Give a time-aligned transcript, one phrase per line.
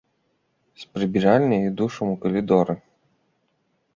[0.83, 2.73] З прыбіральняй і душам у калідоры.